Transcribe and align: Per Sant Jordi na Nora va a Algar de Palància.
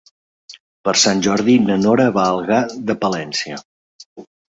Per 0.87 0.93
Sant 1.01 1.19
Jordi 1.27 1.57
na 1.65 1.75
Nora 1.81 2.07
va 2.15 2.23
a 2.29 2.31
Algar 2.37 2.61
de 2.89 2.95
Palància. 3.05 3.61